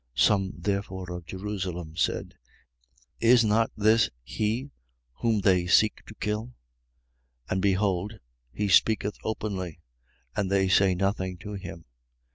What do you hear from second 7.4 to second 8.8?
7:26. And behold, he